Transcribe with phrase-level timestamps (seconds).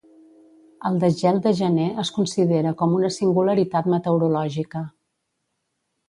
[0.89, 4.83] El desgel de gener es considera com una singularitat meteorològica.